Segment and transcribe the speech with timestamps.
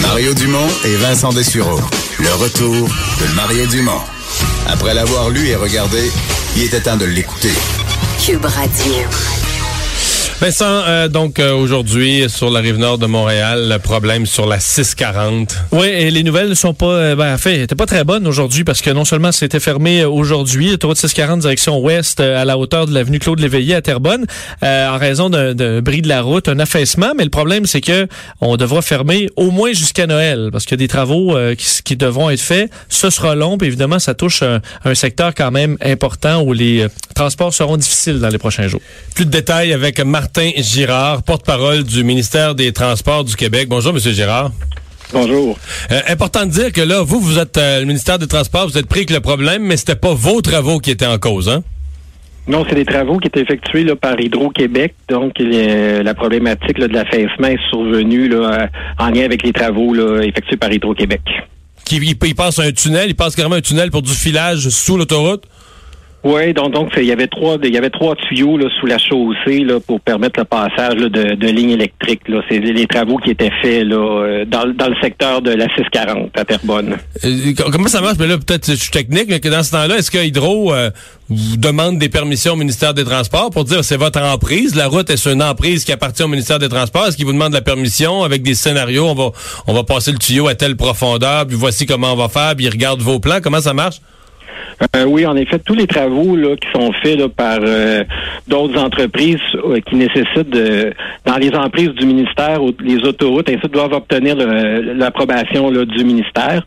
[0.00, 1.80] Mario Dumont et Vincent Dessureau.
[2.18, 4.00] Le retour de Mario Dumont.
[4.68, 6.10] Après l'avoir lu et regardé,
[6.56, 7.52] il était temps de l'écouter.
[8.24, 9.31] Cube Radio.
[10.42, 14.58] Vincent, euh, donc euh, aujourd'hui sur la rive nord de Montréal, le problème sur la
[14.58, 15.54] 640.
[15.70, 18.26] Oui, et les nouvelles ne sont pas, euh, ben, en fait, étaient pas très bonnes
[18.26, 22.86] aujourd'hui parce que non seulement c'était fermé aujourd'hui, autoroute 640 direction ouest à la hauteur
[22.86, 24.26] de l'avenue Claude Léveillé à Terrebonne,
[24.62, 27.12] en raison d'un bris de la route, un affaissement.
[27.16, 28.08] Mais le problème, c'est que
[28.40, 31.96] on devra fermer au moins jusqu'à Noël parce qu'il y a des travaux qui, qui,
[31.96, 32.68] devront être faits.
[32.88, 36.88] Ce sera long, puis évidemment, ça touche un, un, secteur quand même important où les
[37.14, 38.80] transports seront difficiles dans les prochains jours.
[39.14, 43.66] Plus de détails avec Martin Martin Girard, porte-parole du ministère des Transports du Québec.
[43.68, 44.50] Bonjour, Monsieur Girard.
[45.12, 45.58] Bonjour.
[45.90, 48.78] Euh, important de dire que là, vous, vous êtes euh, le ministère des Transports, vous
[48.78, 51.62] êtes pris avec le problème, mais c'était pas vos travaux qui étaient en cause, hein?
[52.48, 54.94] Non, c'est des travaux qui étaient effectués là, par Hydro-Québec.
[55.10, 60.72] Donc, la problématique de l'affaissement est survenue là, en lien avec les travaux effectués par
[60.72, 61.20] Hydro-Québec.
[61.84, 65.44] Qui, il, passe un tunnel, il passe carrément un tunnel pour du filage sous l'autoroute?
[66.24, 68.98] Oui, donc donc il y avait trois il y avait trois tuyaux là, sous la
[68.98, 72.28] chaussée là, pour permettre le passage de, de lignes électriques.
[72.28, 72.40] Là.
[72.48, 76.30] C'est les travaux qui étaient faits là, euh, dans, dans le secteur de la 640
[76.38, 76.96] à Terrebonne.
[77.24, 78.18] Euh, comment ça marche?
[78.20, 80.90] Mais là, peut-être je suis technique, mais que dans ce temps-là, est-ce que Hydro euh,
[81.28, 85.10] vous demande des permissions au ministère des Transports pour dire c'est votre emprise, la route
[85.10, 88.22] est une emprise qui appartient au ministère des Transports, est-ce qu'il vous demande la permission
[88.22, 89.30] avec des scénarios, on va
[89.66, 92.66] on va passer le tuyau à telle profondeur, puis voici comment on va faire, puis
[92.66, 94.00] il regarde vos plans, comment ça marche?
[94.96, 98.02] Euh, oui, en effet, tous les travaux là, qui sont faits là, par euh,
[98.48, 100.92] d'autres entreprises euh, qui nécessitent de,
[101.24, 106.64] dans les emprises du ministère les autoroutes, ainsi doivent obtenir l'approbation du ministère.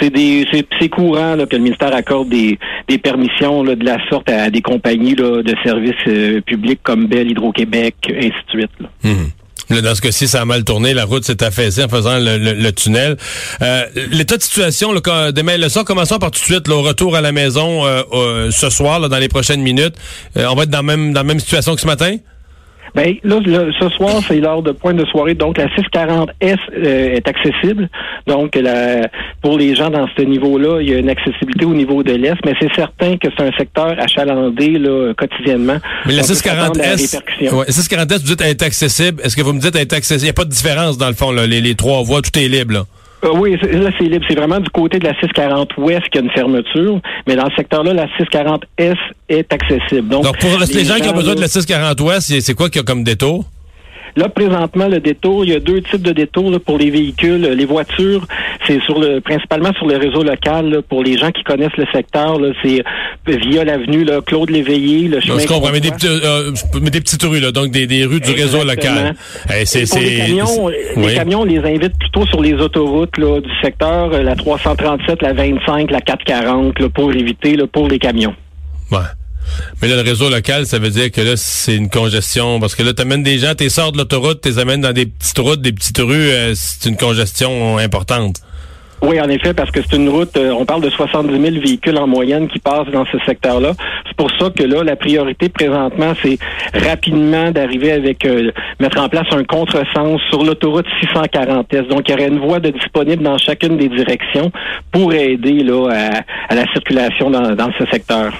[0.00, 2.58] C'est des c'est courant là, que le ministère accorde des,
[2.88, 7.30] des permissions là, de la sorte à, des compagnies là, de services publics comme Bell,
[7.30, 8.70] Hydro-Québec, ainsi de suite.
[8.80, 8.88] Là.
[9.04, 10.94] Mmh dans ce cas-ci, ça a mal tourné.
[10.94, 13.16] La route s'est affaissée en faisant le, tunnel.
[13.62, 17.16] Euh, l'état de situation, là, demain le soir, commençons par tout de suite, le retour
[17.16, 19.94] à la maison euh, euh, ce soir, là, dans les prochaines minutes.
[20.36, 22.16] on va être dans, même, dans la même situation que ce matin?
[22.94, 23.40] Ben là,
[23.80, 25.34] ce soir, c'est l'heure de pointe de soirée.
[25.34, 27.88] Donc, la 640S euh, est accessible.
[28.26, 29.08] Donc, la,
[29.42, 32.36] pour les gens dans ce niveau-là, il y a une accessibilité au niveau de l'Est,
[32.44, 35.78] mais c'est certain que c'est un secteur achalandé là, quotidiennement.
[36.06, 39.20] Mais la 640S, ouais, 640S, vous dites, elle est accessible.
[39.24, 40.20] Est-ce que vous me dites, elle est accessible?
[40.20, 42.38] Il n'y a pas de différence, dans le fond, là, les, les trois voies, tout
[42.38, 42.84] est libre, là.
[43.24, 44.24] Euh, oui, là, c'est libre.
[44.28, 47.48] C'est vraiment du côté de la 640 Ouest qu'il y a une fermeture, mais dans
[47.50, 48.94] ce secteur-là, la 640 Est
[49.28, 50.08] est accessible.
[50.08, 52.84] Donc, pour les, gens, qui ont besoin de la 640 Ouest, c'est quoi qu'il y
[52.84, 53.44] a comme détour?
[54.16, 57.42] Là, présentement, le détour, il y a deux types de détours pour les véhicules.
[57.42, 58.26] Les voitures,
[58.66, 60.82] c'est sur le principalement sur le réseau local.
[60.88, 62.82] pour les gens qui connaissent le secteur, c'est
[63.26, 65.38] via l'avenue Claude Léveillé, le chemin.
[65.38, 68.64] je comprends, mais des, euh, des, petites rues, là, donc des, des rues du réseau
[68.64, 69.14] local.
[69.50, 73.50] Eh, c'est, les camions, les camions, on les invite plutôt sur les autoroutes là, du
[73.62, 78.34] secteur, euh, la 337, la 25, la 440, là, pour éviter là, pour les camions.
[78.90, 78.98] Ouais.
[79.80, 82.60] Mais là, le réseau local, ça veut dire que là, c'est une congestion.
[82.60, 84.92] Parce que là, tu amènes des gens, tu sors de l'autoroute, tu les amènes dans
[84.92, 88.40] des petites routes, des petites rues, euh, c'est une congestion importante.
[89.02, 91.98] Oui, en effet, parce que c'est une route, euh, on parle de 70 000 véhicules
[91.98, 93.72] en moyenne qui passent dans ce secteur-là.
[94.06, 96.38] C'est pour ça que là, la priorité présentement, c'est
[96.72, 98.50] rapidement d'arriver avec, euh,
[98.80, 101.88] mettre en place un contresens sur l'autoroute 640S.
[101.88, 104.50] Donc, il y aurait une voie de disponible dans chacune des directions
[104.90, 105.90] pour aider là,
[106.48, 108.32] à, la circulation dans ce secteur.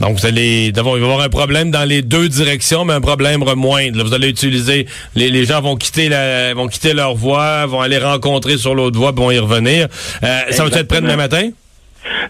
[0.00, 4.02] Donc, vous allez avoir, avoir un problème dans les deux directions, mais un problème moindre.
[4.02, 7.98] vous allez utiliser, les, les, gens vont quitter la, vont quitter leur voie, vont aller
[7.98, 9.88] rencontrer sur l'autre voie, vont y revenir.
[10.22, 11.50] Euh, ça va être prêt demain matin?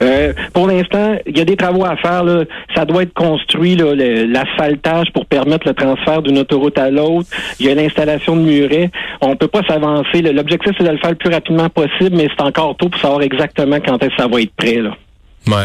[0.03, 2.25] Euh, pour l'instant, il y a des travaux à faire.
[2.25, 2.45] Là.
[2.75, 7.29] Ça doit être construit, l'asphaltage pour permettre le transfert d'une autoroute à l'autre.
[7.61, 8.91] Il y a l'installation de murets.
[9.21, 10.23] On peut pas s'avancer.
[10.23, 13.23] L'objectif, c'est de le faire le plus rapidement possible, mais c'est encore tôt pour savoir
[13.23, 14.77] exactement quand est-ce que ça va être prêt.
[14.77, 14.97] Là.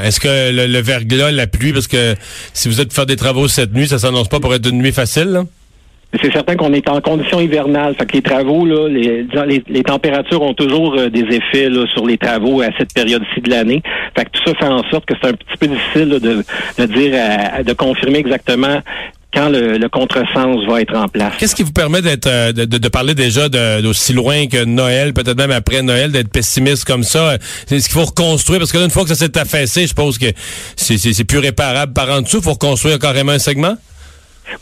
[0.04, 2.16] Est-ce que le, verglas, la pluie, parce que
[2.54, 4.92] si vous êtes faire des travaux cette nuit, ça s'annonce pas pour être une nuit
[4.92, 5.44] facile,
[6.22, 7.96] C'est certain qu'on est en condition hivernale.
[7.96, 12.18] Fait que les travaux, là, les, les, températures ont toujours euh, des effets sur les
[12.18, 13.82] travaux à cette période-ci de l'année.
[14.18, 16.86] Fait que tout ça fait en sorte que c'est un petit peu difficile de, de
[16.86, 17.14] dire,
[17.64, 18.82] de confirmer exactement
[19.34, 21.34] quand le, contresens va être en place.
[21.38, 25.52] Qu'est-ce qui vous permet d'être euh, de, parler déjà d'aussi loin que Noël, peut-être même
[25.52, 27.38] après Noël, d'être pessimiste comme ça?
[27.68, 28.60] C'est ce qu'il faut reconstruire?
[28.60, 30.28] Parce que là, une fois que ça s'est affaissé, je pense que
[30.76, 32.38] c'est plus réparable par en dessous.
[32.38, 33.76] Il faut reconstruire carrément un segment?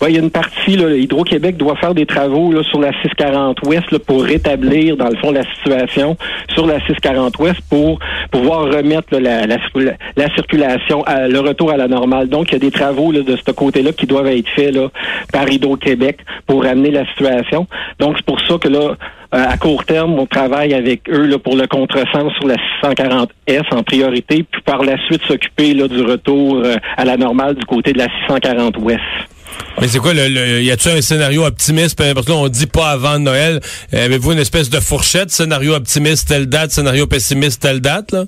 [0.07, 3.97] Il y a une partie, Hydro-Québec doit faire des travaux là, sur la 640 Ouest
[3.99, 6.17] pour rétablir, dans le fond, la situation
[6.49, 7.99] sur la 640 Ouest pour
[8.31, 12.29] pouvoir remettre la, la, circulation, le retour à la normale.
[12.29, 14.89] Donc, il y a des travaux de ce côté-là qui doivent être faits là,
[15.31, 17.67] par Hydro-Québec pour ramener la situation.
[17.99, 18.95] Donc, c'est pour ça que là,
[19.33, 23.63] euh, à court terme, on travaille avec eux là, pour le contresens sur la 640S
[23.71, 27.91] en priorité, puis par la suite s'occuper du retour euh, à la normale du côté
[27.91, 29.01] de la 640 Ouest.
[29.79, 31.97] Mais c'est quoi, le, y a-tu un scénario optimiste?
[31.97, 33.59] Parce que là, on dit pas avant Noël.
[33.93, 38.25] Euh, avez-vous une espèce de fourchette, scénario optimiste telle date, scénario pessimiste telle date, là?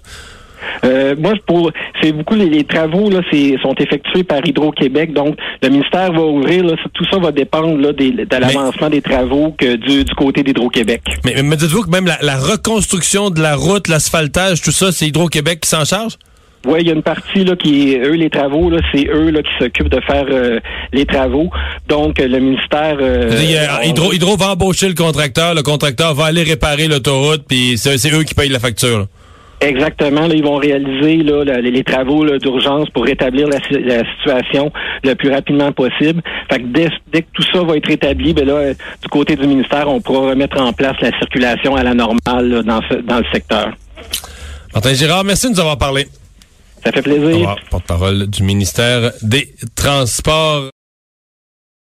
[0.84, 1.72] Euh, moi, pour
[2.02, 3.22] c'est beaucoup les, travaux là,
[3.62, 6.64] sont effectués par Hydro-Québec, donc le ministère va ouvrir.
[6.94, 11.02] tout ça va dépendre là, de l'avancement des travaux que du, côté d'Hydro-Québec.
[11.26, 15.08] Mais, me dites-vous que même la, la, reconstruction de la route, l'asphaltage, tout ça, c'est
[15.08, 16.18] Hydro-Québec qui s'en charge?
[16.66, 19.42] Oui, il y a une partie là qui eux les travaux là, c'est eux là
[19.42, 20.60] qui s'occupent de faire euh,
[20.92, 21.50] les travaux.
[21.88, 23.30] Donc le ministère euh,
[23.84, 28.24] Hydro, Hydro va embaucher le contracteur, le contracteur va aller réparer l'autoroute puis c'est eux
[28.24, 29.08] qui payent la facture.
[29.62, 34.72] Exactement, là, ils vont réaliser là, les, travaux d'urgence pour rétablir la, situation
[35.04, 36.22] le plus rapidement possible.
[36.50, 39.46] Fait que dès, dès, que tout ça va être rétabli, ben là, du côté du
[39.48, 43.26] ministère, on pourra remettre en place la circulation à la normale dans, ce, dans le
[43.34, 43.74] secteur.
[44.74, 46.08] Martin Girard, merci de nous avoir parlé.
[46.84, 47.56] Ça fait plaisir.
[47.70, 50.70] Porte-parole du ministère des Transports.